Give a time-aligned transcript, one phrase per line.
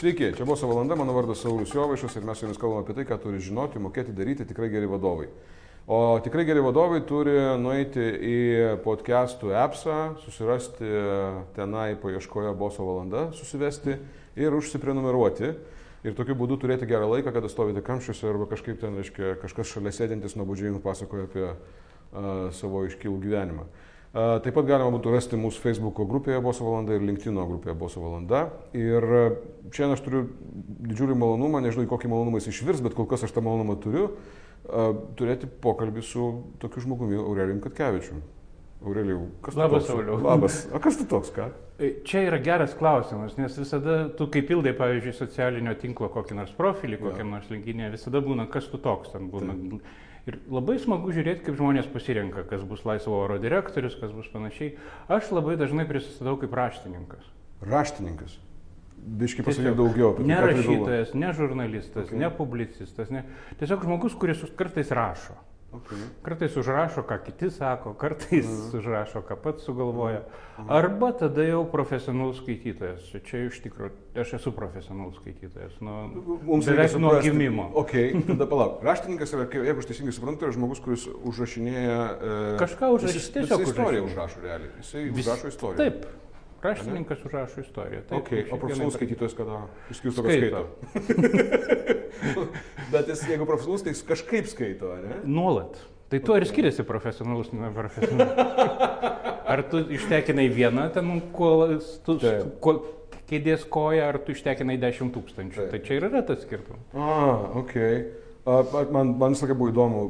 [0.00, 2.94] Sveiki, čia buvo savo valanda, mano vardas Saulis Jovaišas ir mes su jumis kalbame apie
[2.96, 5.26] tai, ką turi žinoti, mokėti daryti tikrai geri vadovai.
[5.84, 8.38] O tikrai geri vadovai turi nueiti į
[8.80, 10.88] podcastų appsą, susirasti
[11.52, 13.98] tenai paieškoje boso valanda, susivesti
[14.40, 15.52] ir užsiprenumeruoti.
[16.08, 19.92] Ir tokiu būdu turėti gerą laiką, kada stovite kamščiuose arba kažkaip ten, reiškia, kažkas šalia
[19.92, 23.68] sėdintis nuobodžiai jums pasakoja apie uh, savo iškilų gyvenimą.
[24.10, 28.48] Taip pat galima būtų rasti mūsų Facebook grupėje Boso valanda ir LinkedIn grupėje Boso valanda.
[28.74, 29.06] Ir
[29.70, 30.24] šiandien aš turiu
[30.90, 34.08] didžiulį malonumą, nežinau, į kokį malonumą jis išvirs, bet kol kas aš tą malonumą turiu,
[35.14, 36.26] turėti pokalbį su
[36.58, 38.18] tokiu žmogumi Aurelijum Katkevičiu.
[38.80, 39.92] Aurelijau, kas tu Labas, toks?
[39.92, 40.18] Sauliau.
[40.24, 40.60] Labas.
[40.74, 41.50] O kas tu toks, ką?
[42.08, 46.98] Čia yra geras klausimas, nes visada tu kaip pildai, pavyzdžiui, socialinio tinklo kokį nors profilį,
[47.00, 49.54] kokiam nors linkinė, visada būna, kas tu toks ten būna.
[50.28, 54.74] Ir labai smagu žiūrėti, kaip žmonės pasirenka, kas bus laisvo oro direktorius, kas bus panašiai.
[55.08, 57.24] Aš labai dažnai prisistatau kaip raštininkas.
[57.64, 58.36] Raštininkas.
[59.00, 60.28] Biški pasakyk daugiau apie tai.
[60.28, 62.18] Ne rašytojas, ne žurnalistas, okay.
[62.20, 63.24] ne publicistas, ne.
[63.60, 65.38] Tiesiog žmogus, kuris kartais rašo.
[65.70, 65.98] Okay.
[66.22, 68.78] Kartais užrašo, ką kiti sako, kartais Mhm.
[68.78, 70.22] užrašo, ką pats sugalvoja.
[70.68, 73.06] Arba tada jau profesionalus skaitytojas.
[73.24, 75.78] Čia iš tikrųjų, aš esu profesionalus skaitytojas.
[75.80, 76.10] Nu,
[76.42, 77.70] Mums beveik nuo gimimo.
[77.74, 77.92] Ok,
[78.32, 78.82] tada palauk.
[78.82, 82.00] Raštininkas yra, jeigu aš teisingai suprantu, yra žmogus, kuris užrašinėja...
[82.18, 84.70] E, Kažką užrašys, jis- tiesiog jisai istoriją užrašo realiai.
[84.82, 85.78] Jisai Vis- užrašo istoriją.
[85.78, 86.06] Taip.
[86.62, 88.02] Raštininkas užrašo istoriją.
[88.08, 89.62] Taip, Okay, o profesionalus skaitytojas kada?
[89.90, 90.66] Išskyrus to, kad skaito.
[92.92, 95.22] Bet jis, jeigu profesionalus, tai jis kažkaip skaito, ne?
[95.24, 95.80] Nuolat.
[96.10, 98.32] Tai tuo ir skiriasi profesionalus nuo profesionalus.
[99.52, 102.18] Ar tu ištekinai vieną ten kuo, tu,
[102.62, 102.74] kuo,
[103.30, 105.68] kėdės koją, ar tu ištekinai 10 tūkstančių.
[105.72, 106.82] Tai čia ir yra tas skirtumas.
[106.94, 107.16] A,
[107.62, 107.74] ok.
[108.46, 108.60] A,
[108.94, 110.04] man, man visą laiką buvo įdomu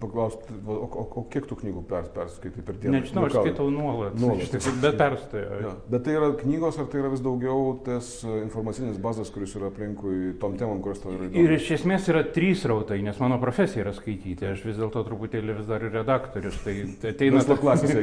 [0.00, 2.94] paklausti, o, o, o kiek tų knygų pers, perskaitai per dieną?
[3.00, 4.14] Nežinau, Nu, aš skaitau nuolat.
[4.20, 4.56] Nuolat.
[4.82, 5.60] Bet perstojo.
[5.62, 5.72] Jo.
[5.92, 9.70] Bet tai yra knygos, ar tai yra vis daugiau tas e, informacinis bazas, kuris yra
[9.72, 11.60] aplinkui tom temom, kurios tau yra Ir įdomios?
[11.62, 14.46] iš esmės yra trys rautai, nes mano profesija yra skaityti.
[14.52, 16.58] Aš vis dėlto truputėlį vis dar ir redaktorius.
[16.66, 16.74] Tai,
[17.12, 17.94] ateina, tas, klasės,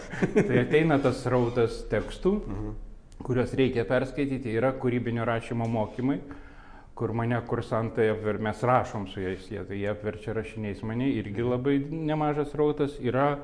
[0.48, 2.72] tai ateina tas rautas tekstų, Mhm.
[3.22, 4.50] kuriuos reikia perskaityti.
[4.58, 6.16] Yra kūrybinio rašymo mokymai,
[6.94, 11.44] kur mane kursantai apver, mes rašom su jais, jie, tai jie apverčia rašiniais mane, irgi
[11.46, 12.98] labai nemažas rautas.
[13.00, 13.36] Yra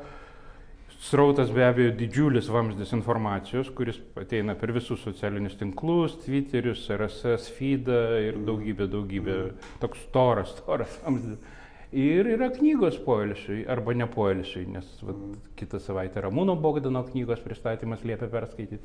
[0.98, 8.02] srautas be abejo didžiulis vamzdis informacijos, kuris ateina per visus socialinius tinklus, Twitterius, RSS, feedą
[8.26, 9.38] ir daugybę, daugybę,
[9.80, 11.56] toks storas, storas vamzdis.
[11.96, 15.20] Ir yra knygos poilsiui, arba ne poilsiui, nes vat,
[15.56, 18.82] kitą savaitę Ramūno Bogdano knygos pristatymas liepia perskaityti.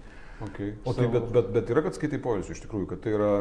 [0.48, 0.72] Okay.
[0.88, 3.32] O tai bet, bet, bet yra, kad skaitai poilsio iš tikrųjų, kad tai yra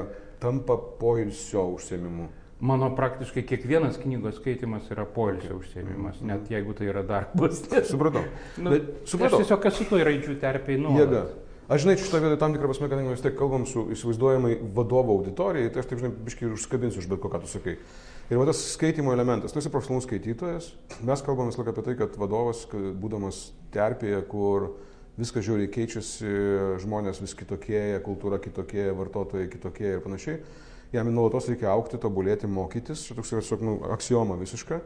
[0.42, 2.26] tampa poilsio užsiemimu.
[2.62, 7.62] Mano praktiškai kiekvienas knygos skaitimas yra poilsio užsiemimas, net jeigu tai yra darbas.
[7.92, 8.26] Supratau.
[8.58, 9.42] nu, Bet aš supratau.
[9.42, 10.78] tiesiog esu toj raidžių Jėga.
[10.82, 11.34] nuolat.
[11.72, 15.70] Aš žinai, šitą vietą tam tikrą prasme, kadangi mes tiek kalbam su įsivaizduojamai vadovo auditorijai,
[15.70, 17.76] tai aš taip, žinai, biškai ir užskabinsiu iš bet ko, ką tu sakai.
[18.30, 20.70] Ir va tas skaitimo elementas, tu esi profesionalus skaitytojas,
[21.04, 23.40] mes kalbam visą laiką apie tai, kad vadovas, būdamas
[23.74, 24.70] terpėje, kur
[25.18, 26.30] viskas žiauriai keičiasi,
[26.84, 30.38] žmonės vis kitokėja, kultūra kitokėja, vartotojai kitokėja ir panašiai,
[30.94, 34.80] jam nuolatos reikia aukti, tobulėti, mokytis, čia toks yra tiesiog nu, aksioma visiška,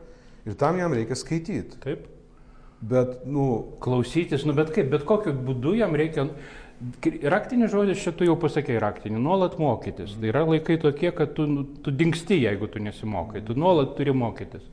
[0.48, 1.82] ir tam jam reikia skaityti.
[1.84, 2.08] Taip.
[2.86, 6.26] Bet, nu, Klausytis, nu bet kaip, bet kokiu būdu jam reikia.
[7.22, 10.12] Raktinis žodis čia tu jau pasakėjai raktinį, nuolat mokytis.
[10.20, 14.12] Tai yra laikai tokie, kad tu, nu, tu dinksti, jeigu tu nesimokai, tu nuolat turi
[14.12, 14.66] mokytis.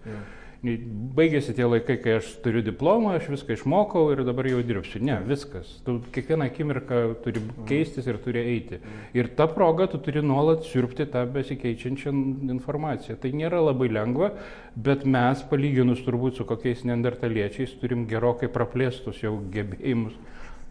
[0.64, 5.02] Baigėsi tie laikai, kai aš turiu diplomą, aš viską išmokau ir dabar jau dirbsiu.
[5.04, 5.74] Ne, viskas.
[5.84, 8.80] Tu kiekvieną akimirką turi keistis ir turi eiti.
[9.16, 12.16] Ir ta proga tu turi nuolat siurbti tą besikeičiančią
[12.58, 13.20] informaciją.
[13.20, 14.34] Tai nėra labai lengva,
[14.76, 20.16] bet mes, palyginus turbūt su kokiais neandertaliečiais, turim gerokai praplėstus jau gebėjimus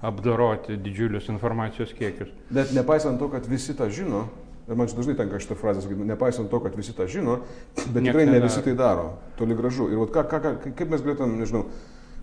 [0.02, 2.32] apdoroti didžiulius informacijos kiekius.
[2.50, 4.24] Bet nepaisant to, kad visi tą žino,
[4.66, 7.38] ir man dažnai tenka šitą frazę sakyti, nepaisant to, kad visi tą žino,
[7.76, 9.88] bet Nieks tikrai ne visi tai daro, toli gražu.
[9.92, 11.64] Ir ką, ką, ką, kaip mes galėtum, nežinau,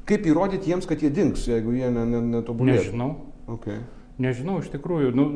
[0.09, 2.83] kaip įrodyti jiems, kad jie dings, jeigu jie ne, ne, netobulės.
[2.83, 3.09] Nežinau.
[3.55, 3.79] Okay.
[4.19, 5.29] Nežinau, iš tikrųjų, nu,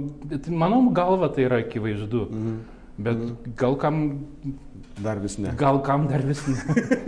[0.52, 2.28] mano galva tai yra akivaizdu.
[2.28, 2.62] Mhm.
[3.04, 3.22] Bet
[3.58, 4.04] gal kam,
[5.02, 5.50] Dar vis ne.
[5.58, 6.60] gal kam dar vis ne.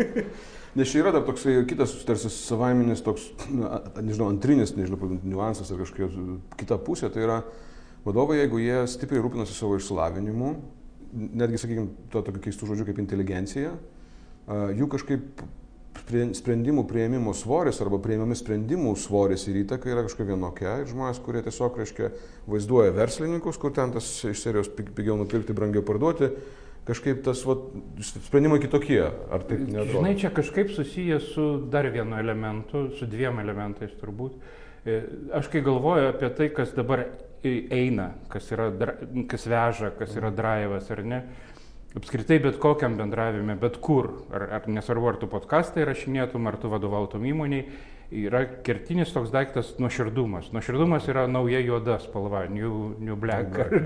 [0.76, 5.80] Nes čia yra dar toksai kitas, tarsi savaiminis toks, na, nežinau, antrinis, nežinau, niuansas ar
[5.80, 6.10] kažkokia
[6.60, 7.38] kita pusė, tai yra
[8.04, 10.50] vadovai, jeigu jie stipriai rūpinasi savo išsilavinimu,
[11.16, 13.72] netgi, sakykime, to tokiu keistu žodžiu kaip inteligencija,
[14.76, 15.46] jų kažkaip
[16.36, 20.74] sprendimų prieimimo svoris arba prieimami sprendimų svoris ir įtaka yra kažkokia vienokia.
[20.84, 22.12] Ir žmonės, kurie tiesiog, reiškia,
[22.52, 26.34] vaizduoja verslininkus, kur ten tas iš serijos pig- pigiau nupirkti, brangiau parduoti,
[26.86, 27.66] kažkaip tas vat,
[28.26, 29.02] sprendimai kitokie.
[29.06, 29.98] Ar taip neatrodo?
[30.00, 34.38] Žinai, čia kažkaip susijęs su dar vienu elementu, su dviem elementais turbūt.
[34.86, 35.00] E,
[35.34, 37.08] Aš kai galvoju apie tai, kas dabar
[37.46, 38.70] eina, kas, yra,
[39.30, 41.22] kas veža, kas yra drivas ar ne.
[41.96, 46.70] Apskritai bet kokiam bendravime, bet kur, ar, ar nesvarbu, ar tu podcastą įrašinėtum, ar tu
[46.70, 47.70] vadovautum įmoniai,
[48.12, 50.52] yra kertinis toks daiktas nuoširdumas.
[50.54, 53.78] Nuoširdumas yra nauja juoda spalva, new, new black ar,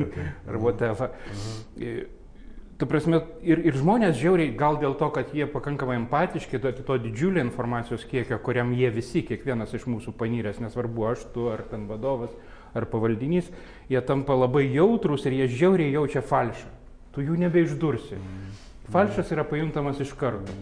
[0.50, 1.14] ar whatever.
[1.30, 2.18] Mhm.
[2.80, 6.96] Tu prasme, ir, ir žmonės žiauriai, gal dėl to, kad jie pakankamai empatiški, to, to
[7.04, 11.90] didžiulio informacijos kiekio, kuriam jie visi, kiekvienas iš mūsų panyręs, nesvarbu aš, tu ar ten
[11.90, 12.32] vadovas,
[12.72, 13.50] ar pavaldinys,
[13.92, 16.72] jie tampa labai jautrus ir jie žiauriai jaučia falšą.
[17.12, 18.22] Tu jų nebeišdursi.
[18.94, 20.56] Falšas yra pajuntamas iš karto.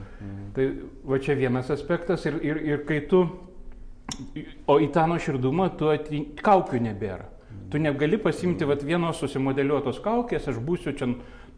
[0.58, 0.68] Tai
[1.06, 3.28] va čia vienas aspektas ir, ir, ir kai tu,
[4.66, 7.30] o į tą nuoširdumą tu ati, kaukių nebėra.
[7.72, 11.10] Tu negali pasimti vat, vienos susimodeliuotos kaukės, aš būsiu čia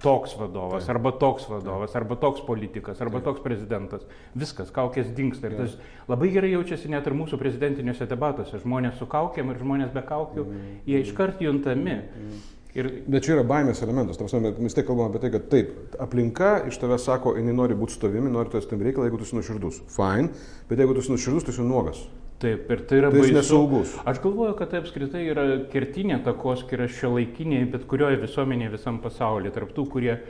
[0.02, 4.06] toks vadovas, arba toks vadovas, arba toks politikas, arba toks prezidentas.
[4.34, 5.50] Viskas, kaukės dinksta.
[5.50, 5.76] Ir tas
[6.10, 8.62] labai gerai jaučiasi net ir mūsų prezidentiniuose debatuose.
[8.64, 10.48] Žmonės su kaukėm ir žmonės be kaukių,
[10.88, 12.00] jie iškart juntami.
[12.78, 14.20] Ir Bet čia yra baimės elementas.
[14.20, 17.78] Ta prasme, mes tik kalbame apie tai, kad taip, aplinka iš tavęs sako, jinai nori
[17.78, 19.80] būti su tavimi, nori turėti tam reikalą, jeigu tu esi nuoširdus.
[19.96, 20.30] Fine,
[20.70, 22.04] bet jeigu tu esi nuoširdus, tu esi nuogas.
[22.40, 23.34] Taip, ir tai yra Tai baisu.
[23.36, 23.94] nesaugus.
[24.08, 25.44] Aš galvoju, kad tai apskritai yra
[25.74, 30.22] kertinė takoskira šio laikiniai, bet kurioje visuomenėje visam pasaulyje, tarptų, kurie e,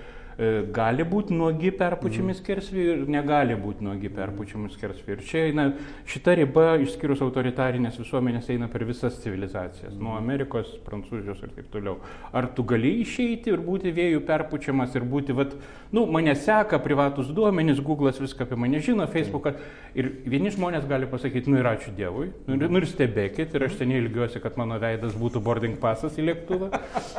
[0.72, 5.16] gali būti nuogi perpučiami skersvį ir negali būti nuogi perpučiami skersvį.
[5.18, 5.66] Ir čia eina,
[6.08, 11.98] šita riba, išskyrus autoritarinės visuomenės, eina per visas civilizacijas, nuo Amerikos, Prancūzijos ir taip toliau.
[12.32, 15.58] Ar tu gali išeiti ir būti vėjų perpučiamas ir būti, vat,
[15.92, 19.60] nu, mane seka privatus duomenys, Google'as viską apie mane žino, Facebookas.
[19.98, 23.68] Ir vieni žmonės gali pasakyti, nu ir ačiū Dievui, nu ir, nu ir stebėkit, ir
[23.68, 26.72] aš seniai ilgiuosi, kad mano veidas būtų boarding pasas į lėktuvą.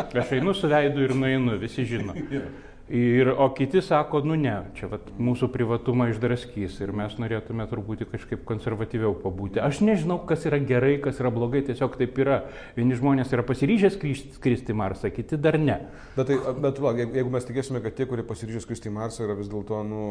[0.08, 2.16] Aš einu su veidu ir nueinu, visi žino.
[2.90, 8.00] Ir, o kiti sako, nu ne, čia vat, mūsų privatumą išdraskys ir mes norėtume turbūt
[8.10, 9.60] kažkaip konservatyviau pabūti.
[9.62, 12.40] Aš nežinau, kas yra gerai, kas yra blogai, tiesiog taip yra.
[12.74, 15.76] Vieni žmonės yra pasiryžę skristi, į Marsą, kiti dar ne.
[16.16, 19.38] Bet, tai, bet va, jeigu mes tikėsime, kad tie, kurie pasiryžę skristi į Marsą, yra
[19.38, 20.02] vis dėlto nu,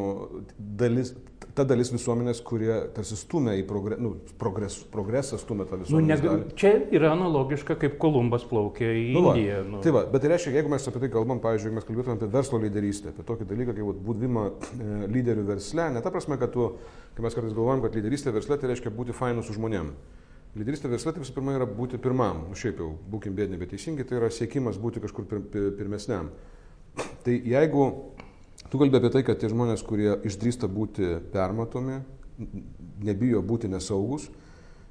[0.58, 1.12] dalis,
[1.58, 6.08] ta dalis visuomenės, kurie tarsi stumia į progre, nu, progres, progresą, stumia tą Nu, visuomenę.
[6.16, 9.28] nega, čia yra analogiška, kaip Kolumbas plaukė į Nu.
[9.34, 9.60] Indiją.
[9.68, 9.84] Nu.
[9.84, 12.64] Tai va, bet tai reiškia, jeigu mes apie tai kalbam, pavyzdžiui, mes kalbėtume apie verslo
[12.70, 16.70] lyderystę, apie tokį dalyką kaip vat buvimą e, lyderių versle, ne ta prasme, kad tu,
[17.18, 19.92] kai mes kartais galvojam, kad lyderystė versle tai reiškia būti fainu su žmonėm.
[20.58, 24.06] Lyderystė versle tai visų pirma yra būti pirmam, nu šiaip jau, būkim bėdini, bet teisingai,
[24.08, 26.32] tai yra siekimas būti kažkur pir, pir, pirmesniam.
[27.26, 27.84] Tai jeigu
[28.72, 32.00] tu kalbė apie tai, kad tie žmonės, kurie išdrįsta būti permatomi,
[33.06, 34.30] nebijo būti nesaugus,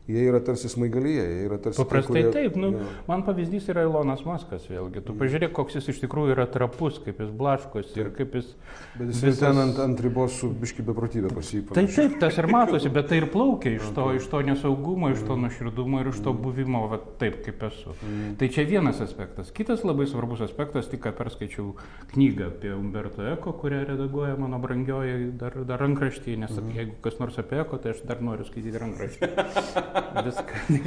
[0.08, 1.78] jie yra tarsi smaigalyje, jie yra tarsi...
[1.82, 2.87] Paprastai kurie- taip, nu, Jo.
[3.08, 5.02] man pavyzdys yra Ilonas Maskas vėlgi.
[5.05, 8.55] Tu pažiūrėk, koks jis iš tikrųjų yra trapus, kaip jis blaškosi ir kaip jis...
[8.96, 11.76] Bet jis visas- ten ant, ant ribos su biški beprotybė pasipūtė.
[11.76, 15.26] Tai taip, tas ir matosi, bet tai ir plaukia iš to, iš to nesaugumo, iš
[15.28, 17.93] to nuoširdumo ir iš to buvimo, va, taip kaip esu.
[18.40, 19.52] Tai čia vienas aspektas.
[19.52, 21.75] Kitas labai svarbus aspektas, tik ką perskaičiau
[22.14, 26.75] knygą apie Umberto Eko, kurią redaguoja mano brangioji dar, dar rankraštį, nes mm.
[26.81, 29.32] jeigu kas nors apie Eko, tai aš dar noriu skaityti rankraštį.
[30.24, 30.78] Viską.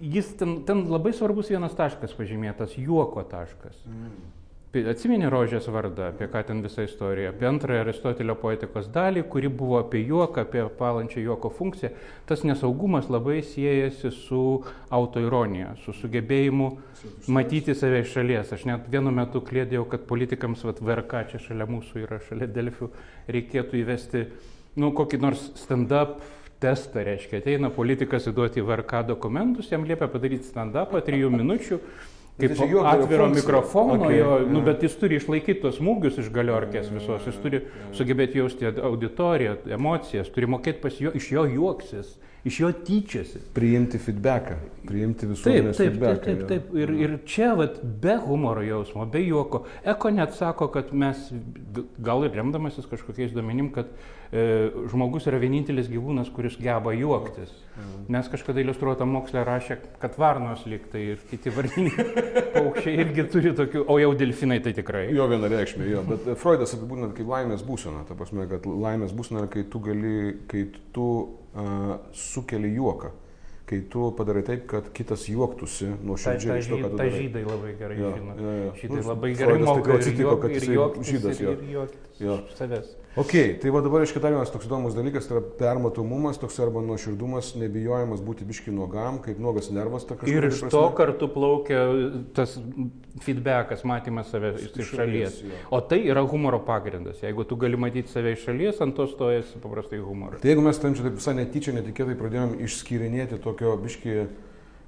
[0.00, 3.76] Jis ten, ten labai svarbus vienas taškas pažymėtas, juoko taškas.
[4.72, 9.50] Pi- Atsimeni rožės vardą, apie ką ten visa istorija, apie antrąją Aristotelio poetikos dalį, kuri
[9.52, 11.90] buvo apie juoką, apie palančią juoko funkciją.
[12.28, 14.42] Tas nesaugumas labai siejasi su
[14.90, 16.70] autoironija, su sugebėjimu
[17.36, 18.52] matyti save iš šalies.
[18.56, 22.88] Aš net vienu metu klėdėjau, kad politikams, vat, VRK čia šalia mūsų yra, šalia Delfių,
[23.28, 24.26] reikėtų įvesti,
[24.80, 26.16] nu, kokį nors stand-up
[26.62, 31.78] testą, reiškia, ateina politikas įduoti VRK dokumentus, jam liepia padaryti stand-upą trijų minučių.
[32.40, 32.56] Kaip
[32.88, 34.64] atviro mikrofono, Okay, jo, nu, jo.
[34.64, 37.60] bet jis turi išlaikyti tos smūgius iš galiorkės visos, jis turi
[37.92, 43.40] sugebėti jausti auditoriją, emocijas, turi mokėti pas jo, iš jo juoksis, iš jo tyčiasi.
[43.54, 44.56] Priimti feedbacką,
[44.86, 46.24] priimti Taip, visuomenės taip, taip, feedbacką.
[46.24, 46.48] taip, jo.
[46.50, 46.72] taip.
[46.82, 49.64] Ir, ir čia vat, be humoro jausmo, be juoko.
[49.86, 51.28] Eko net sako, kad mes,
[52.02, 53.92] gal ir remdamasis kažkokiais duomenim, kad
[54.32, 57.52] e, žmogus yra vienintelis gyvūnas, kuris geba juoktis.
[58.12, 62.04] Nes kažkada iliustruotą mokslę rašė, kad varnos liktai ir kiti varniniai
[62.56, 65.06] paukščiai irgi turi tokių, o jau delfinai tai tikrai.
[65.14, 69.52] Jo vienareikšmė, jo, bet Freudas apibūdina kaip laimės būsena, ta prasme, kad laimės būsena yra,
[69.54, 70.18] kai tu gali,
[70.50, 71.06] kai tu
[71.54, 73.10] uh, sukeli juoką,
[73.72, 76.96] kai tu padarai taip, kad kitas juoktųsi nuo Ta, ta, širdžiai to, ką žy, tu
[77.00, 78.38] ta žydai labai gerai Jo, žino.
[78.38, 78.72] jo, jo.
[78.82, 81.54] Žydai Nu, labai gerai moka ir, atsitiko, kad juoktis, žydas, ir, jo.
[81.56, 82.98] ir juoktis iš savęs.
[83.12, 86.80] Ok, tai va dabar reiškia dar vienas toks įdomus dalykas, tai yra permatomumas, toks arba
[86.80, 90.06] nuoširdumas, nebijojimas būti biški nuogam, kaip nuogas nervas.
[90.08, 91.82] ta Ir iš to kartu plaukia
[92.32, 92.54] tas
[93.20, 95.36] feedbackas, matymas savęs iš Iš šalies.
[95.42, 95.66] šalies.
[95.70, 97.20] O tai yra humoro pagrindas.
[97.22, 100.40] Jeigu tu gali matyti save iš šalies, ant to stojasi paprastai humoras.
[100.40, 104.14] Tai jeigu mes tam čia taip visai netyčia, netikėtai pradėjom išskyrinėti tokio biški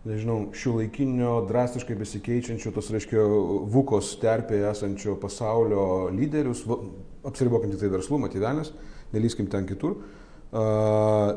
[0.04, 3.22] nežinau, šiuolaikinio, drastiškai besikeičiančio, tos reiškia,
[3.72, 6.64] Vukos terpėje esančio pasaulio lyderius,
[7.24, 8.74] apsiribokim tik tai verslumą, tyvenės,
[9.14, 10.58] nelyskim ten kitur, uh,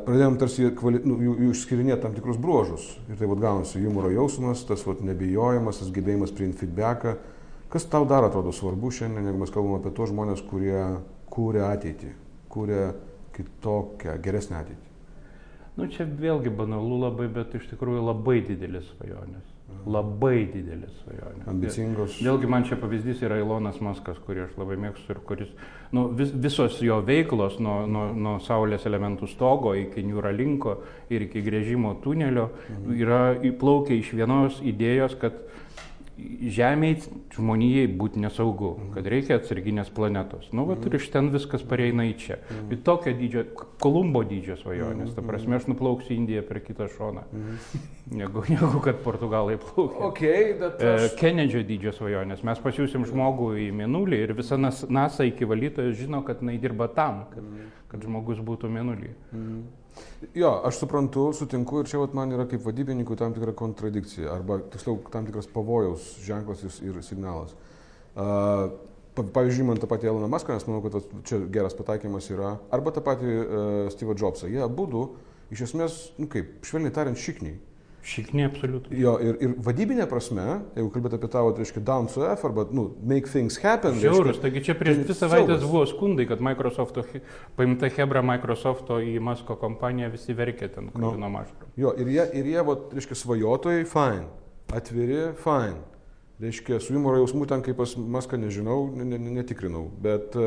[0.03, 2.89] pradėjom tarsi kvali, nu, jų, jų išskirinėti tam tikrus bruožus.
[3.07, 7.15] Ir tai vad gaunasi humoro jausmas, tas vat, nebijojimas, tas gebėjimas priimti feedbacką.
[7.71, 10.81] Kas tau dar atrodo svarbu šiandien, jeigu mes kalbame apie tos žmonės, kurie
[11.31, 12.11] kūrė ateitį,
[12.51, 12.83] kūrė
[13.37, 14.86] kitokią, geresnę ateitį?
[15.77, 19.53] Nu, čia vėlgi banalu labai, bet iš tikrųjų labai didelis svajonės.
[19.87, 21.45] Labai didelis svajonės.
[21.51, 22.15] Ambicingos.
[22.25, 25.51] Vėlgi man čia pavyzdys yra Ilonas Maskas, kurį aš labai mėgstu ir kuris,
[25.93, 30.79] nu, vis, visos jo veiklos nuo, nuo, nuo Saulės elementų stogo iki Neuralinko
[31.13, 32.97] ir iki grėžimo tunelio mhm.
[32.97, 35.37] yra įplaukę iš vienos idėjos, kad
[36.17, 40.47] Žemėje žmonijai būti nesaugu, kad reikia atsarginės planetos.
[40.55, 42.39] Nu, va, ir iš ten viskas pareina į čia.
[42.41, 42.71] Mm.
[42.73, 43.43] Ir tokio dydžio,
[43.83, 45.13] Kolumbo dydžio svajonės.
[45.13, 47.27] Ta prasme, aš nuplauksiu į Indiją per kitą šoną,
[48.21, 50.09] negu, negu kad portugalai plaukia.
[50.09, 51.11] Okay, aš...
[51.21, 52.41] Kenedžio dydžio svajonės.
[52.47, 57.27] Mes pasiūsim žmogų į Mėnulį ir visa NASA iki valytojo žino, kad jinai dirba tam,
[57.33, 57.45] kad,
[57.93, 59.13] kad žmogus būtų Mėnulį.
[59.37, 59.61] Mm.
[60.37, 64.59] Jo, aš suprantu, sutinku ir čia vat, man yra kaip vadybininkų tam tikra kontradikcija, arba
[64.73, 67.53] tiksliau tam tikras pavojaus ženklas ir signalas.
[68.17, 68.73] Uh,
[69.17, 73.01] Pavyzdžiui, man tą patį Eloną Maską, nes manau, kad čia geras pataikymas yra, arba tą
[73.05, 74.49] patį uh, Steve Jobsą.
[74.51, 74.85] Jie abu,
[75.53, 77.57] iš esmės, nu kaip, švelniai tariant, šikniai.
[78.07, 78.97] Šiknė absoliučiai.
[79.01, 80.43] Jo, ir, ir vadybinė prasme,
[80.77, 83.97] jeigu kalbėt apie tavo, tai reiškia, down to F arba, nu, make things happen.
[83.99, 87.01] Žiaurus, taigi čia prieš dvi savaitės buvo skundai, kad Microsoft,
[87.59, 91.33] paimta Hebra Microsofto į Masko kompaniją, visi verkė ten, kur no.
[91.41, 91.51] aš.
[91.75, 94.25] Jo, ir jie, ir jie, va, reiškia, svajotojai, fine,
[94.79, 95.83] atviri, fine.
[96.39, 100.37] Reiškia, su humoro jausmu ten, kaip pas Maską, nežinau, netikrinau, bet,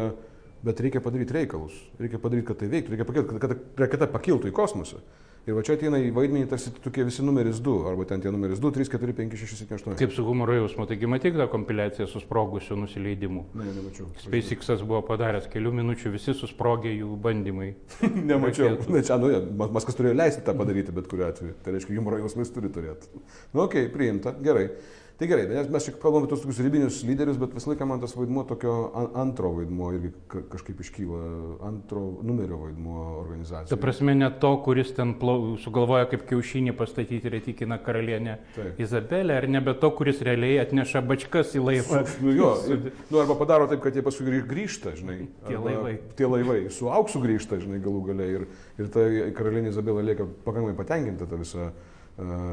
[0.64, 4.48] bet reikia padaryti reikalus, reikia padaryti, kad tai veiktų, reikia kad, kad, kad raketa pakiltų
[4.48, 5.04] į kosmosą.
[5.49, 8.61] Ir va čia ateina į vaidmenį tarsi tokie visi numeris 2, arba ten tie numeris
[8.61, 9.97] 2, 3, 4, 5, 6, 7, 8.
[9.97, 13.47] Kaip su humoro jausmu, taigi matyk tą kompiliaciją su sprogusiu nusileidimu.
[13.56, 14.11] Ne, nemačiau.
[14.20, 17.70] SpaceX'as buvo padaręs kelių minučių, visi susprogė jų bandymai.
[18.30, 18.76] nemačiau.
[18.92, 19.32] Na, čia, nu,
[19.73, 21.56] Maskas turėjo leisti tą padaryti bet kuriu atveju.
[21.64, 23.09] Tai reiškia, humoro jausmais turi turėti.
[23.54, 24.68] Nu, okei, okay, priimta, gerai.
[25.20, 28.00] Tai gerai, mes, mes čia kalbame apie tos tokius ribinius lyderius, bet visą laiką man
[28.00, 28.72] tas vaidmuo tokio
[29.20, 30.14] antro vaidmuo irgi
[30.48, 31.18] kažkaip iškyla,
[31.68, 33.68] antro numerio vaidmuo organizacijoje.
[33.68, 38.38] Ta prasme, ne to, kuris ten plau, sugalvoja kaip kiaušinį pastatyti ir įtikina karalienę.
[38.80, 42.00] Izabelę, ar nebe to, kuris realiai atneša bačkas į laivą.
[42.24, 45.20] Nu, jo, ir, nu, arba padaro taip, kad jie paskui grįžta, žinai.
[45.44, 45.94] Tie laivai.
[46.16, 48.32] Tie laivai, su auksu grįžta, žinai, galų gale.
[48.38, 48.50] Ir,
[48.80, 49.04] ir ta
[49.36, 51.72] karalienė Izabelė lieka pakankamai patenkinta tą visą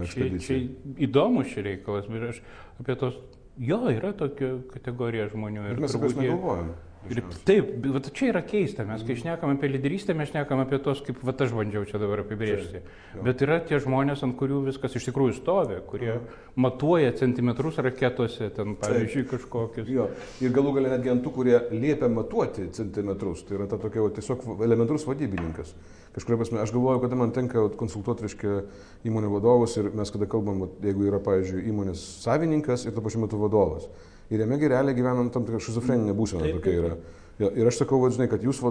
[0.03, 0.59] ekspedicija.
[0.59, 2.41] Čia, čia įdomus šis reikalas, bet aš
[2.81, 3.21] apie tos,
[3.57, 5.69] jo, yra tokia kategorija žmonių.
[5.71, 6.77] Ir mes apie jas negalvojame.
[7.07, 11.00] Ir taip, bet čia yra keista, mes kai šnekam apie lyderystę, mes šnekam apie tos,
[11.05, 12.81] kaip va, aš bandžiau čia dabar apibriežti.
[12.81, 16.39] Čia, bet yra tie žmonės, ant kurių viskas iš tikrųjų stovi, kurie Aha.
[16.65, 19.31] matuoja centimetrus raketose, ten pavyzdžiui taip.
[19.36, 19.91] kažkokius.
[19.93, 20.09] Jo.
[20.43, 24.12] Ir galų galę netgi ant tų, kurie liepia matuoti centimetrus, tai yra ta tokia va,
[24.17, 25.75] tiesiog elementarus vadybininkas.
[26.17, 28.59] Kažkuria prasme, aš galvoju, kada man tenka konsultuoti, reiškia,
[29.05, 33.38] įmonių vadovus ir mes kada kalbam, jeigu yra, pavyzdžiui, įmonės savininkas ir tuo pačiu metu
[33.38, 33.86] vadovas
[34.29, 36.97] ir jame realiai gyvenant tam tikrą šizofreninę būseną tokia yra.
[37.38, 38.63] Ja, ir aš sakau, va, žinai, kad jūs,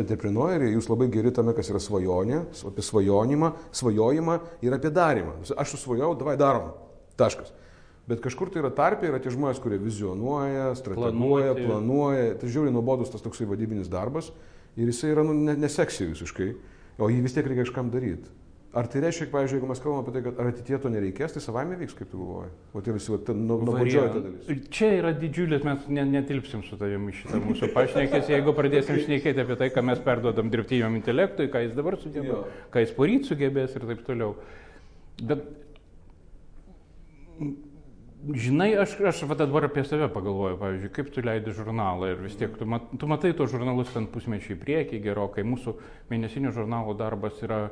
[0.00, 5.36] entreprenoriai, jūs labai geri tame, kas yra svajonė, apie svajonimą, svajojimą ir apie darimą.
[5.54, 6.72] Aš susvajojau, davai darom.
[7.20, 7.54] Taškas.
[8.10, 12.32] Bet kažkur tai yra tarpė, yra tie žmonės, kurie vizionuoja, strateguoja, planuoja.
[12.40, 14.32] Tai žiūri nuobodus tas toksai vadybinis darbas
[14.74, 16.48] ir jisai yra nu, neseksy visiškai,
[16.98, 18.30] o jį vis tiek reikia kažkam daryti.
[18.72, 21.40] Ar tai reiškia, pavyzdžiui, jeigu mes kalbame apie tai, kad ar ateitie to nereikės, tai
[21.44, 22.52] savaime vyks, kaip tu galvoji?
[22.72, 24.62] O tai visi, nu, nuobodžioji ta dalis.
[24.72, 29.58] Čia yra didžiulis, mes ne, netilpsim su tavimi šitą mūsų pašnekės, jeigu pradėsim šnekėti apie
[29.60, 33.84] tai, ką mes perduodam dirbtiniam intelektui, ką jis dabar sugeba, ką jis poryt sugebės ir
[33.92, 34.38] taip toliau.
[35.20, 35.44] Bet,
[38.22, 42.36] žinai, aš, aš va dabar apie save pagalvoju, pavyzdžiui, kaip tu leidi žurnalą ir vis
[42.38, 45.74] tiek tu, mat, tu matai tos žurnalus ten pusmečiai priekį gerokai, mūsų
[46.12, 47.66] mėnesinio žurnalo darbas yra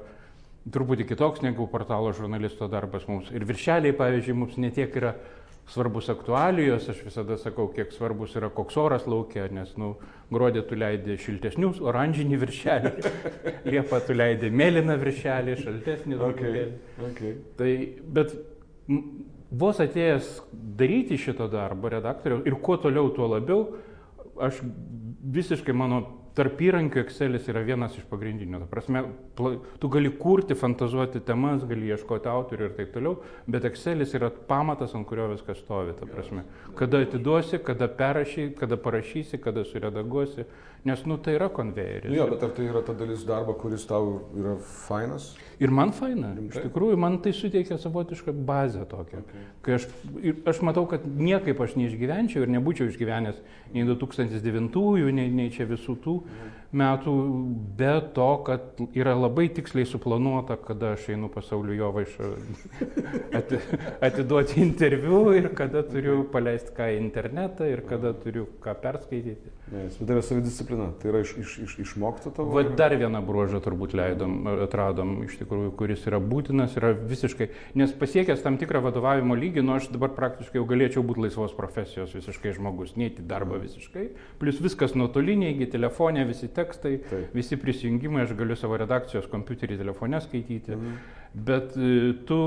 [0.71, 3.31] truputį kitoks negu portalo žurnalisto darbas mums.
[3.33, 5.15] Ir viršeliai, pavyzdžiui, mums netiek yra
[5.71, 9.93] svarbus aktualijos, aš visada sakau, kiek svarbus yra koks oras laukia, nes, nu,
[10.35, 12.93] gruodį tu leidai šiltesnius, oranžinį viršelį,
[13.71, 16.19] liepą tu leidai mėlyną viršelį, šaltesnį.
[16.31, 16.65] Okay.
[17.11, 17.37] Okay.
[17.61, 17.75] Tai,
[18.19, 18.35] bet
[19.51, 23.67] vos atėjęs daryti šito darbo redaktoriaus ir kuo toliau, tuo labiau,
[24.41, 24.63] aš
[25.21, 26.01] visiškai mano
[26.39, 28.63] tarp įrankių Excelis yra vienas iš pagrindinių.
[28.63, 29.03] Ta prasme,
[29.37, 33.17] tu gali kurti, fantazuoti temas, gali ieškoti autorių ir taip toliau,
[33.51, 35.97] bet Excelis yra pamatas, ant kurio viskas stovi.
[35.99, 36.47] Ta prasme,
[36.79, 40.47] kada atiduosi, kada perrašy, kada parašysi, kada suredaguosi
[40.85, 42.09] Nes, nu, tai yra konvejeris.
[42.09, 44.55] Nu jo, bet ar tai yra ta dalis darbo, kuris tau yra
[44.87, 45.35] fainas?
[45.61, 46.31] Ir man faina.
[46.39, 46.63] Rimtai?
[46.63, 49.21] Iš tikrųjų, man tai suteikia savotišką bazę tokią.
[49.21, 49.43] Okay.
[49.67, 49.89] Kai aš,
[50.49, 53.43] aš matau, kad niekaip aš neišgyvenčiau ir nebūčiau išgyvenęs
[53.75, 56.17] nei 2009-ųjų, nei, nei čia visų tų
[56.77, 57.13] metų,
[57.79, 62.29] be to, kad yra labai tiksliai suplanuota, kada aš einu pasaulio jo vaišą
[63.41, 63.61] ati,
[64.07, 69.57] atiduoti interviu ir kada turiu paleisti ką į internetą ir kada turiu ką perskaityti.
[69.71, 72.57] Nes, tai yra savidisciplina, tai yra iš, iš, iš, išmokta tavo.
[72.57, 77.47] Va dar vieną bruožą turbūt leidom, atradom iš tikrųjų, kuris yra būtinas, yra visiškai,
[77.79, 82.17] nes pasiekęs tam tikrą vadovavimo lygį, nu aš dabar praktiškai jau galėčiau būti laisvos profesijos
[82.19, 84.09] visiškai žmogus, neiti darbą visiškai,
[84.43, 87.35] plus viskas nuotoliniai, telefonė, visi tekstai, Taip.
[87.35, 90.95] visi prisijungimai, aš galiu savo redakcijos kompiuterį telefone skaityti, Mhm.
[91.35, 92.41] bet e, tu,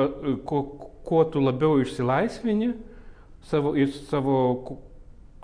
[0.00, 0.08] a,
[0.44, 0.62] kuo,
[1.04, 2.72] kuo tu labiau išsilaisvini
[3.42, 3.74] savo,
[4.10, 4.36] savo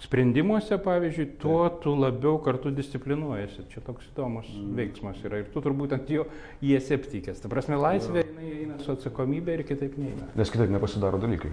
[0.02, 3.62] sprendimuose, pavyzdžiui, tuo tu labiau kartu disciplinuojasi.
[3.70, 4.74] Čia toks įdomus Mhm.
[4.76, 5.38] veiksmas yra.
[5.38, 6.26] Ir tu turbūt ant jo
[6.60, 7.40] jie septikės.
[7.40, 10.26] Ta prasme, laisvė jinai eina su atsakomybė ir kitaip neina.
[10.36, 11.52] Nes kitaip nepasidaro dalykai.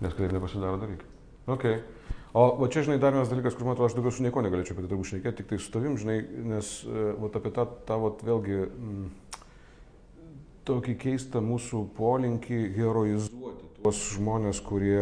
[0.00, 1.06] Nes kitaip nepasidaro dalykai.
[1.46, 1.64] Ok.
[2.36, 4.76] O va čia, žinai, dar vienas dalykas, kur man atrodo, aš daugiau su nieko negalėčiau
[4.76, 6.18] apie tai turbūt šnekėti, tik tai su tavim, žinai,
[6.50, 9.06] nes e, vat, apie tą, vat, vėlgi mm,
[10.68, 14.98] tokį keistą mūsų polinkį heroizuoti tuos žmonės, kurie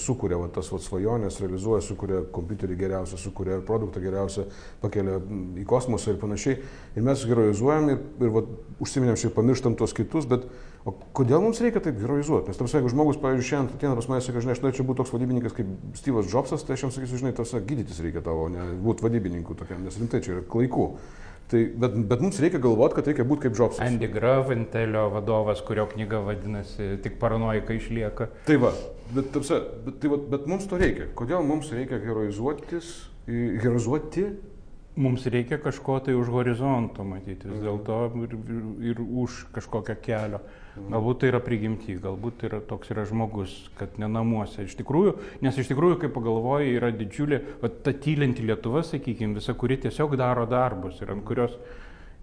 [0.00, 4.46] sukuria va, tas va, svajonės, realizuoja, sukuria kompiuterį geriausią, sukuria produktą geriausią,
[4.80, 5.18] pakelia
[5.60, 6.56] į kosmosą ir panašiai.
[6.96, 8.44] Ir mes heroizuojam ir, ir va,
[8.80, 10.48] užsiminėm šiaip pamirštam tuos kitus, bet
[10.88, 12.48] o kodėl mums reikia taip heroizuoti?
[12.48, 15.02] Nes, tarsi, jeigu žmogus, pavyzdžiui, šiandien ateina pas mane ir sako, žinai, aš norėčiau būti
[15.02, 18.70] toks vadybininkas kaip Steve'as Jobsas, tai aš jam sakysiu, žinai, tas gydytis reikia tavo, ne
[18.80, 20.94] būti vadybininku tokiam, nes rimtai čia yra klaiku.
[21.50, 23.82] Tai, bet, bet mums reikia galvoti, kad reikia būti kaip Jobsas.
[23.82, 28.28] Andy Grove, Intelio vadovas, kurio knyga vadinasi Tik paranoika išlieka.
[28.46, 28.70] Tai va,
[29.10, 31.08] bet, tapsa, bet, tai va, bet mums to reikia.
[31.18, 32.92] Kodėl mums reikia heroizuotis,
[33.26, 34.28] heroizuoti?
[35.00, 40.42] Mums reikia kažko tai už horizonto matyti, vis dėlto ir, ir, ir už kažkokio kelio.
[40.76, 44.64] Galbūt tai yra prigimti, galbūt tai yra toks yra žmogus, kad ne namuose.
[44.68, 49.56] Iš tikrųjų, nes iš tikrųjų, kai pagalvoji, yra didžiulė, va, ta tylinti Lietuva, sakykime, visa,
[49.58, 51.56] kuri tiesiog daro darbus ir ant kurios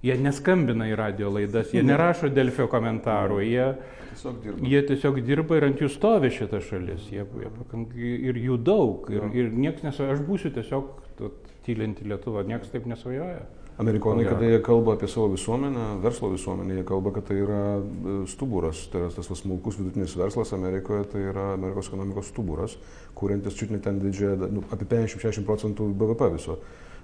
[0.06, 3.68] jie neskambina į radio laidas, jie nerašo Delfio komentarų, jie,
[4.12, 4.70] Tiesiog dirba.
[4.72, 9.28] jie tiesiog dirba ir ant jų stovi šita šalis, jie, jie ir jų daug, ir,
[9.36, 11.32] ir niekas nesvajoja, aš būsiu tiesiog
[11.68, 13.44] tylinti Lietuva, niekas taip nesvajoja.
[13.78, 18.16] Amerikonai, kada jie kalba apie savo visuomenę, verslo visuomenę, jie kalba, kad tai yra e,
[18.28, 22.78] stuburas, tai yra tas smulkus vidutinis verslas Amerikoje, tai yra Amerikos ekonomikos stuburas,
[23.16, 26.58] kuriantis čiut ne ten didžiąją, nu, apie 50-60 procentų BVP viso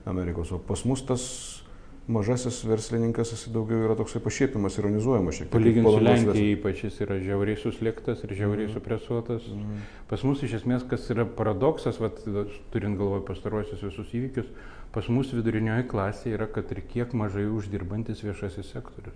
[0.10, 0.52] Amerikos.
[0.52, 1.28] O pas mus tas
[2.08, 5.54] mažasis verslininkas, jis daugiau yra toksai pašiepimas, ironizuojamas šiek tiek.
[5.56, 8.74] Palyginti su Lenkija ypač jis yra žiauriai suslėgtas ir žiauriai Mhm.
[8.76, 9.44] supresuotas.
[10.10, 12.20] Pas mus iš esmės, kas yra paradoksas, vat,
[12.72, 14.46] turint galvoje pastaruosius visus įvykius,
[14.92, 19.16] pas mus vidurinioji klasė yra, kad ir kiek mažai uždirbantis viešasis sektorius.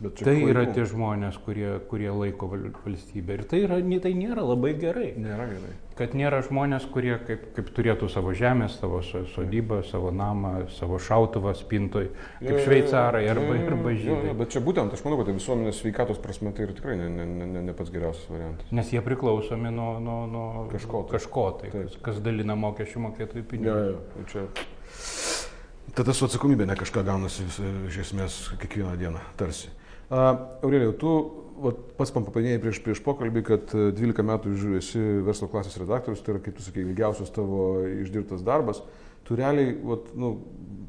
[0.00, 0.72] Tai yra klaiku.
[0.74, 3.34] tie žmonės, kurie, kurie laiko val- valstybę.
[3.36, 5.10] Ir tai, yra, tai nėra labai gerai.
[5.20, 5.72] Nėra gerai.
[6.00, 10.96] Kad nėra žmonės, kurie kaip, kaip turėtų savo žemę, savo so- sodybą, savo namą, savo
[10.96, 12.08] šautuvą spintoj,
[12.40, 14.32] kaip jo, šveicarai arba, jo, jo, arba žydai.
[14.38, 17.26] Bet čia būtent, aš manau, kad tai visuomenės sveikatos prasme tai yra tikrai ne, ne,
[17.44, 18.72] ne, ne, pats geriausias variantas.
[18.72, 21.18] Nes jie priklausomi nuo, nuo, nuo Kažko tai.
[21.18, 21.82] kažko tai Taip.
[21.90, 23.92] kas, kas dalina mokesčių mokėtojų Jo, pinigus.
[23.92, 24.46] jo, tai čia.
[25.94, 27.44] Tada su atsakomybė ne kažką gaunasi
[27.90, 29.68] iš esmės kiekvieną dieną, tarsi.
[30.10, 31.12] Aurelijau, tu
[31.62, 35.78] vat, pats man papaminėjai prieš, prieš pokalbį, kad e, 12 metų žiūrėjai, esi verslo klasės
[35.80, 38.82] redaktorius, tai yra, kaip tu sakai, ilgiausias tavo išdirbtas darbas.
[39.28, 40.32] Tu realiai, vat, nu,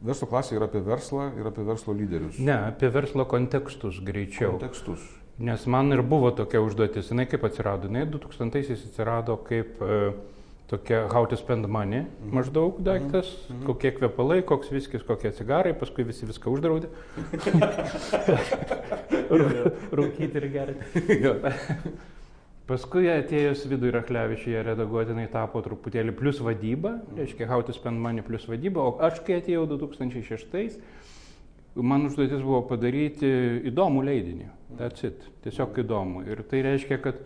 [0.06, 2.40] verslo klasė yra apie verslą ir apie verslo lyderius.
[2.42, 4.56] Ne, apie verslo kontekstus greičiau.
[4.56, 5.06] Kontekstus.
[5.42, 10.02] Nes man ir buvo tokia užduotis, jinai kaip atsirado, jinai 2000-aisiais atsirado kaip e,
[10.72, 13.28] tokia how to spend money maždaug daiktas,
[13.68, 16.88] kokie kvepalai, koks viskis, kokie cigarai, paskui visi viską uždraudė.
[19.32, 20.82] Rū- Rūkyti ir gerti.
[22.72, 28.00] Paskui atėjus vidui Rachlevičiui ją redaguoti, jinai tapo truputėlį plus vadyba, reiškia how to spend
[28.00, 30.78] money plus vadyba, o aš kai atėjau 2006,
[31.76, 33.28] man užduotis buvo padaryti
[33.72, 34.48] įdomų leidinį.
[34.80, 35.26] That's it.
[35.44, 36.24] Tiesiog įdomu.
[36.32, 37.20] Ir tai reiškia, kad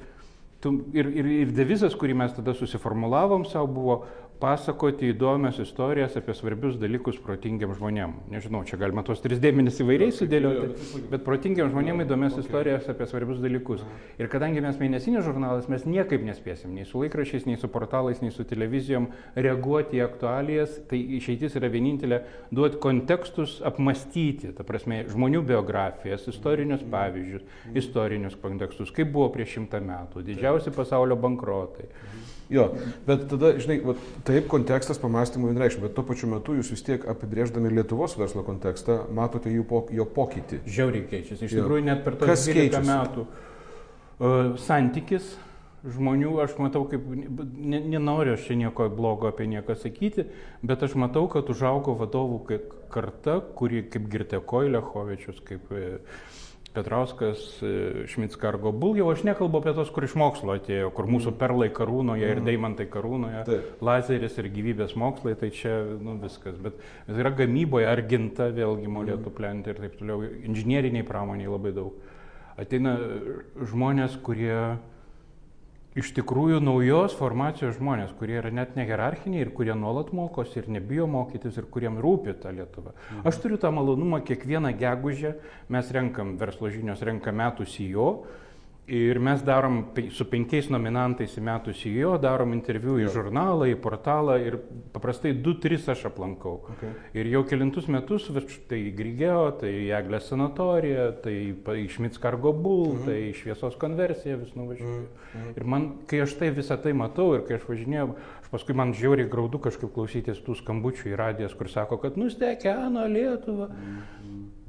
[0.65, 3.97] tu, ir, ir, ir devizas, kurį mes tada susiformulavom savo, buvo
[4.39, 8.15] pasakoti įdomias istorijas apie svarbius dalykus protingiam žmonėm.
[8.33, 13.39] Nežinau, čia galima tuos tris dėmenis įvairiai sudėlioti, bet protingiam žmonėm įdomias istorijas apie svarbius
[13.43, 13.85] dalykus.
[14.19, 18.33] Ir kadangi mes mėnesinės žurnalas, mes niekaip nespėsim, nei su laikrašiais, nei su portalais, nei
[18.35, 19.07] su televizijom
[19.39, 26.83] reaguoti į aktualijas, tai išeitis yra vienintelė duoti kontekstus, apmastyti, ta prasme, žmonių biografijas, istorinius
[26.91, 30.25] pavyzdžius, istorinius kontekstus, kaip buvo prieš šimtą metų,
[30.55, 31.85] didžiausi pasaulio bankrotai.
[32.49, 32.69] Jo,
[33.07, 37.07] bet tada, žinai, va, taip kontekstas pamastymų vienreikšmė, bet tuo pačiu metu jūs vis tiek
[37.09, 40.61] apibrėždami Lietuvos verslo kontekstą matote po, jo pokytį.
[40.69, 41.47] Žiauriai keičiasi.
[41.47, 42.91] Iš tikrųjų, net per tos Kas 12 keičiasi?
[42.91, 45.33] metų uh, santykis
[45.85, 50.27] žmonių, aš matau, kaip, ne, nenoriu aš čia nieko blogo apie nieką sakyti,
[50.65, 52.59] bet aš matau, kad užaugo vadovų
[52.93, 55.97] karta, kuri kaip Girte Koilechovičius, kaip e,
[56.75, 61.35] Petrauskas, e, Šmitskargo Bul, jau aš nekalbu apie tos, kur iš mokslo atėjo, kur mūsų
[61.39, 63.69] perlai karūnoje ir deimantai karūnoje, Taip.
[63.85, 66.59] lazeris ir gyvybės mokslai, tai čia nu, viskas.
[66.61, 66.75] Bet
[67.07, 71.95] bet yra gamyboje, arginta, vėlgi molėtų plenti ir taip toliau, inžinieriniai pramoniai labai daug.
[72.59, 72.95] Ateina
[73.59, 74.77] žmonės, kurie
[75.95, 81.07] iš tikrųjų naujos formacijos žmonės, kurie yra net nehierarchiniai ir kurie nuolat mokosi ir nebijo
[81.07, 82.91] mokytis ir kuriem rūpi ta Lietuva.
[83.23, 85.35] Aš turiu tą malonumą, kiekvieną gegužę
[85.71, 88.09] mes renkam, verslo žinios renka metų CEO
[88.87, 89.79] ir mes darom
[90.13, 94.59] su penkiais nominantais į metų CEO, darom interviu į žurnalą, į portalą ir
[94.93, 96.59] paprastai 2-3 aš aplankau.
[96.75, 96.93] Okay.
[97.17, 98.27] Ir jau kelintus metus,
[98.69, 103.05] tai Grigeo, tai Eglės sanatorija, tai pa- į Šmitskargo Bull, mhm.
[103.09, 105.07] tai į Šviesos konversiją vis nuvažiuoju.
[105.33, 105.51] Mhm.
[105.57, 108.11] Ir man, kai aš tai visą tai matau ir kai aš važinėjau,
[108.43, 113.07] aš paskui man žiauriai graudu kažkaip klausytis tų skambučių į radijas, kur sako, kad nustekeno
[113.09, 113.71] Lietuva.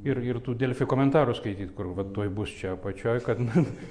[0.06, 3.40] Ir, ir tų Delfi komentarų skaityti, kur va tuoj bus čia apačioj, kad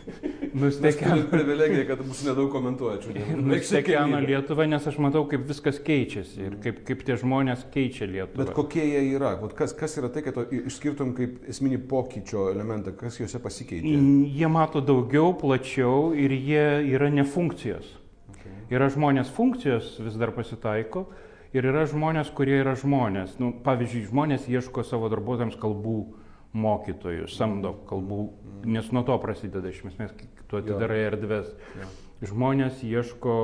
[0.62, 1.26] nustekeno.
[1.32, 3.02] privilegija, kad mūsų nedaug komentuoja.
[3.50, 8.46] Nustekeno Lietuva, nes aš matau, kaip viskas keičiasi ir kaip, kaip tie žmonės keičia Lietuvą.
[8.46, 9.34] Bet kokie jie yra?
[9.42, 13.94] Vat Kas, kas yra tai, kad to išskirtum kaip esminį pokyčio elementą, kas juose pasikeitė?
[14.36, 17.94] Jie mato daugiau, plačiau ir jie yra ne funkcijos.
[18.36, 18.58] Okay.
[18.76, 21.06] Yra žmonės funkcijos vis dar pasitaiko
[21.56, 23.38] ir yra žmonės, kurie yra žmonės.
[23.42, 25.98] Nu, pavyzdžiui, žmonės ieško savo darbuotojams kalbų
[26.56, 28.22] mokytojų, samdo kalbų,
[28.72, 30.14] nes nuo to prasideda iš esmės,
[30.50, 31.52] tu atidarai erdves.
[31.76, 31.92] Jo.
[32.32, 33.36] Žmonės ieško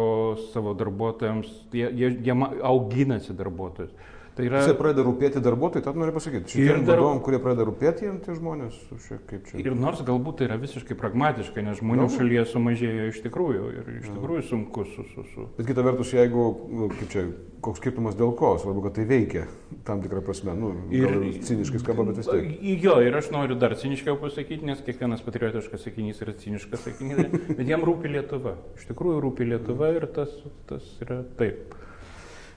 [0.54, 3.92] savo darbuotojams, jie, jie, jie auginasi darbuotojus.
[4.32, 6.54] Tai yra, Jisai pradeda rūpėti darbuotojai, tad noriu pasakyti.
[6.54, 9.60] Šitiem dar- vadovam, kurie pradeda rūpėti, jiems tie žmonės, čia kaip čia.
[9.60, 12.16] ir nors galbūt tai yra visiškai pragmatiška, nes žmonių Galbūt.
[12.18, 15.04] šalyje sumažėjo iš tikrųjų ir iš tikrųjų sunku su...
[15.12, 15.48] su, su.
[15.58, 17.26] Bet kita vertus, jeigu, nu, kaip čia,
[17.62, 19.44] koks skirtumas dėl ko, svarbu, kad tai veikia
[19.84, 21.12] tam tikrą prasme, nu, ir
[21.44, 22.56] ciniškai skamba, bet vis tiek.
[22.88, 27.68] Jo, ir aš noriu dar ciniškiau pasakyti, nes kiekvienas patriotiškas sakinys yra ciniškas sakinys, bet
[27.68, 28.56] jam rūpi Lietuva.
[28.80, 30.32] Iš tikrųjų rūpi Lietuva ir tas,
[30.72, 31.76] tas yra taip.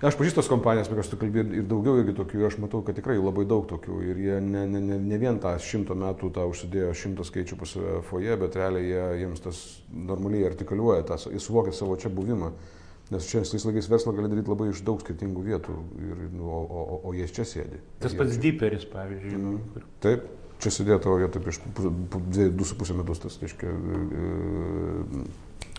[0.05, 2.97] Aš pažįstu tas kompanijas, kurias tu kalbėjai, ir daugiau irgi tokių, ir aš matau, kad
[2.99, 3.99] tikrai labai daug tokių.
[4.11, 7.73] Ir jie ne, ne, ne, ne vien tą šimto metų tą užsidėjo šimtą skaičių pas
[8.11, 12.53] foje, bet realiai jie, jiems tas normaliai artikuliuoja, tas, jie suvokia savo čia buvimą.
[13.12, 16.61] Nes čia tais laikais verslą gali daryti labai iš daug skirtingų vietų, ir, nu, o,
[16.64, 17.81] o, o, o jie čia sėdi.
[18.01, 19.40] Tas Jie pats Dyperis, pavyzdžiui.
[19.40, 20.25] nu, kur- Taip,
[20.64, 24.01] čia sėdėjo tavo vietoje prieš pu- pu- dvie- du su pusę metus, tas, reiškia, e,
[24.21, 25.27] e,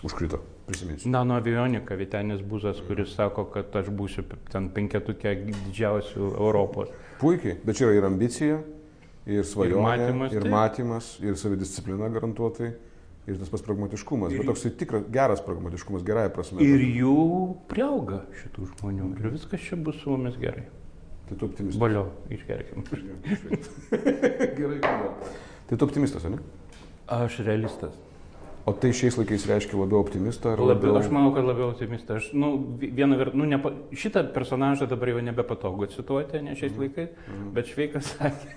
[0.04, 1.10] užkrito, prisiminsiu.
[1.10, 6.88] Nano avionika, Vitenis Buzas, kuris sako, kad aš būsiu ten penketukė didžiausių Europos.
[7.20, 8.58] Puikiai, bet čia yra ir ambicija,
[9.26, 12.72] ir svajonė, matymas, ir matymas, ir savidisciplina garantuotai,
[13.26, 14.32] ir tas pats pragmatiškumas.
[14.36, 16.62] Ir- Bet toks tikras, geras pragmatiškumas, gerąją prasme.
[16.62, 17.16] Ir jų
[17.72, 19.12] priauga šitų žmonių.
[19.18, 20.66] Ir viskas čia bus su mumis gerai.
[21.26, 21.80] Tai tu optimistas.
[21.82, 22.84] Balio, išgerkim.
[24.56, 25.10] Gerai, gerai.
[25.66, 26.38] Tai tu optimistas, ne?
[27.10, 27.96] Aš realistas.
[28.66, 31.04] O tai šiais laikais reiškia labiau optimistą ar Labiau, labiau...
[31.04, 32.16] aš manau, kad labiau optimistas.
[32.18, 32.48] Aš, nu,
[32.80, 37.12] vi- viena vertus, nu, nepa, šitą personažą dabar jau nebepatogu cituoti, ne šiais laikais,
[37.54, 38.48] bet Šveikas sakė,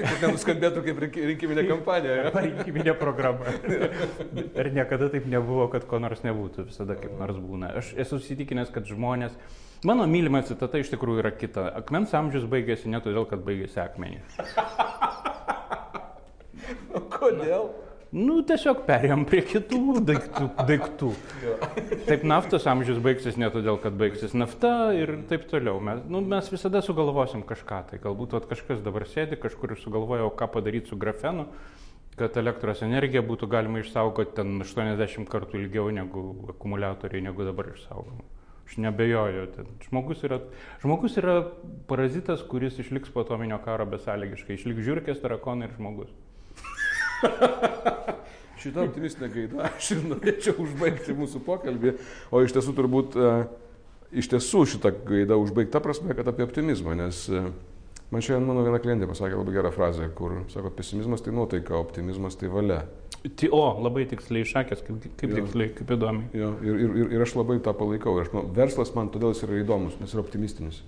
[0.00, 2.14] Kad nenuskambėtų kaip rinki- rinkiminė kampanija.
[2.18, 2.30] ja?
[2.46, 3.50] rinkiminė programa.
[4.32, 7.74] Ir niekada taip nebuvo, kad ko nors nebūtų, visada kaip nors būna.
[7.82, 9.36] Aš esu įsitikinęs, kad žmonės,
[9.86, 11.68] mano mylima citata iš tikrųjų yra kita.
[11.82, 14.40] Akmens amžius baigėsi ne todėl, kad baigėsi akmenys.
[16.94, 17.70] O kodėl?
[18.10, 20.46] Nu, tiesiog perėjom prie kitų daiktų.
[20.66, 21.10] daiktų.
[22.08, 25.78] Taip naftos amžius baigsis ne todėl, kad baigsis nafta ir taip toliau.
[25.78, 27.84] Mes, nu, mes visada sugalvosim kažką.
[27.92, 31.46] Tai galbūt vat, kažkas dabar sėdi kažkur ir sugalvoja, o ką padaryti su grafenu,
[32.18, 38.26] kad elektros energiją būtų galima išsaugoti ten 80 kartų ilgiau negu akumuliatoriai, negu dabar išsaugoma.
[38.66, 39.46] Aš nebejoju.
[39.86, 40.40] Žmogus, yra,
[40.82, 41.36] žmogus yra
[41.86, 44.58] parazitas, kuris išliks po atominio karo besąlygiškai.
[44.58, 46.10] Išliks žiūrkės, tarakonai ir žmogus.
[48.60, 51.94] Šitą optimistinę gaidą aš ir norėčiau užbaigti mūsų pokalbį,
[52.34, 53.30] o iš tiesų turbūt, e,
[54.20, 57.40] iš tiesų šitą gaidą užbaigta prasme, kad apie optimizmą, nes e,
[58.12, 62.36] man šiandien mano viena klientė pasakė labai gerą frazę, kur sako, pesimizmas tai nuotaika, optimizmas
[62.40, 62.82] tai valia.
[63.36, 65.40] Ti- O, labai tiksliai išakęs, kaip, kaip Jo.
[65.40, 66.28] tiksliai, kaip įdomi.
[66.36, 68.14] Jo, ir, ir, ir, aš labai tą palaikau.
[68.22, 70.78] Aš, manau, verslas man todėl jis yra įdomus, nes yra optimistinis.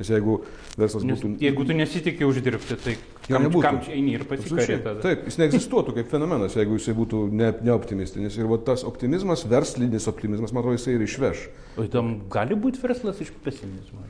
[0.00, 0.38] Nes jeigu
[0.80, 1.36] verslas Nes būtų...
[1.44, 2.94] jeigu tu nesitikė uždirbti, tai
[3.26, 3.64] kam, nebūtų.
[3.66, 4.78] kam čia eini ir Absoliučiai.
[4.80, 5.02] tada.
[5.04, 8.38] Taip, jis neegzistuotų kaip fenomenas, jeigu jisai būtų ne, neoptimistinis.
[8.40, 11.44] Ir va, tas optimizmas, verslinis optimizmas, man atrodo, jisai ir išveš.
[11.76, 14.08] O tam gali būti verslas iš pesimizmo.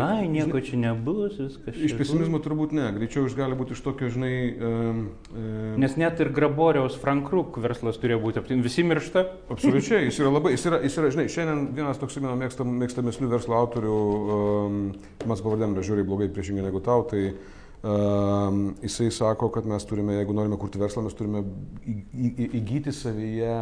[0.00, 1.76] Ai, nieko čia nebus, viskas.
[1.76, 4.32] Iš pesimizmo turbūt ne, greičiau jis gali būti iš tokio, žinai...
[4.56, 5.00] Um,
[5.34, 8.44] um, Nes net ir Graboriaus Frank Kruk verslas turėjo būti.
[8.64, 9.24] Visi miršta.
[9.52, 13.32] Absoliučiai, jis yra labai, jis yra, jis yra žinai, šiandien vienas toks mano mėgstam, mėgstamesnių
[13.32, 13.98] verslo autorių,
[15.28, 17.28] mas pavardėm yra žiūriai blogai priešingai negu tau, tai
[17.82, 21.44] um, jisai sako, kad mes turime, jeigu norime kurti verslą, mes turime
[21.84, 23.56] įgyti savyje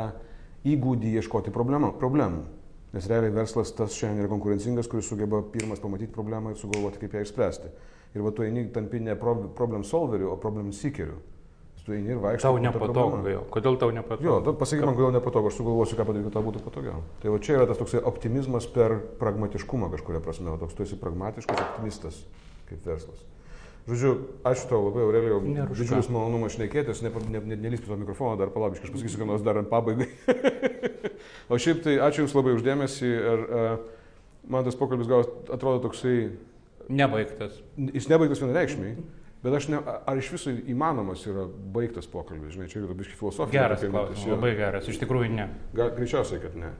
[0.70, 1.94] įgūdį ieškoti problemų.
[2.00, 2.59] problemų.
[2.92, 7.14] Nes realiai verslas tas šiandien yra konkurencingas, kuris sugeba pirmas pamatyti problemą ir sugalvoti, kaip
[7.14, 7.70] ją išspręsti.
[8.16, 11.20] Ir va tu eini tampi ne prob- problem solveriu, o problem seekeriu.
[11.86, 12.50] Tu eini ir vaikštai.
[12.50, 13.20] Tau nepatogu.
[13.30, 13.44] Jo.
[13.50, 14.26] Kodėl tau nepatogu?
[14.26, 17.00] Jo, pasakyk man, kodėl nepatogu, aš sugalvosiu, ką padaryti, kad tau būtų patogiau.
[17.22, 20.98] Tai va čia yra tas toksai optimizmas per pragmatiškumą kažkuria prasme, o toks tu esi
[21.00, 22.20] pragmatiškas optimistas
[22.68, 23.24] kaip verslas.
[23.90, 24.10] Žodžiu,
[24.46, 25.04] ačiū tau labai,
[25.50, 25.74] Ne, ką.
[25.82, 29.42] didžiulis malonumas šnekėtis, ne, ne, ne, prie to mikrofono, dar palauk, aš pasakysiu, ką nors
[29.42, 30.06] dar ant pabaigai.
[31.50, 33.72] o šiaip tai ačiū Jums labai uždėmesį ir uh,
[34.50, 36.30] man tas pokalbis gal atrodo toksai,
[36.90, 37.58] Nebaigtas.
[37.78, 38.94] jis nebaigtas vienareikšmiai.
[39.40, 43.62] Bet aš ne, ar iš viso įmanomas yra baigtas pokalbis, žinai, čia yra biški filosofija.
[43.62, 44.88] Geras klausimas, labai geras.
[44.92, 45.46] Iš tikrųjų ne.
[45.72, 46.74] Gal, greičiausiai, kad ne.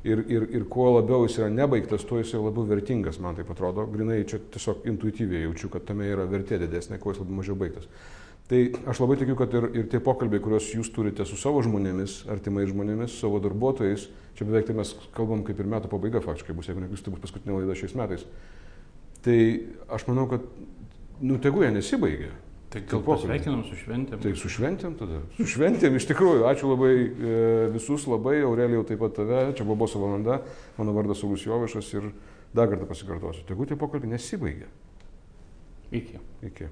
[0.00, 3.44] Ir, ir, ir kuo labiau jis yra nebaigtas, tuo jis yra labiau vertingas, man tai
[3.44, 3.84] atrodo.
[3.92, 7.84] Grinai čia tiesiog intuityviai jaučiu, kad tame yra vertė didesnė, kuo jis labiau mažiau baigtas.
[8.50, 12.24] Tai aš labai tikiu, kad ir, ir tie pokalbiai, kuriuos jūs turite su savo žmonėmis,
[12.32, 16.66] artimais žmonėmis, savo darbuotojais, čia beveik tai mes kalbam kaip ir metų pabaiga faktiškai bus,
[16.66, 18.24] jeigu neklystu, tai bus paskutinė laida šiais metais.
[19.22, 19.36] Tai
[19.94, 20.48] aš manau, kad,
[21.20, 22.32] nu, tegu jie nesibaigia.
[22.70, 24.20] Tai Tie gal pasveikinam su šventėm.
[24.22, 25.24] Tai su šventėm tada.
[25.34, 26.44] Su šventėm iš tikrųjų.
[26.46, 27.32] Ačiū labai e,
[27.74, 29.40] visus, labai, Aurelijau taip pat tave.
[29.58, 30.38] Čia buvo Boso valanda,
[30.76, 32.06] mano vardas Saugus Jovišas ir
[32.54, 33.42] dar kartą pasikartosiu.
[33.48, 34.70] Tegu tie pokalbiai nesibaigia.
[35.90, 36.22] Iki.
[36.46, 36.70] Iki.